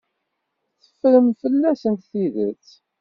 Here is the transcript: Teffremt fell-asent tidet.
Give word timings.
Teffremt 0.81 1.39
fell-asent 1.41 2.07
tidet. 2.09 2.67